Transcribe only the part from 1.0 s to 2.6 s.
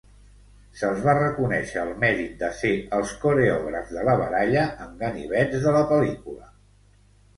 va reconèixer el mèrit de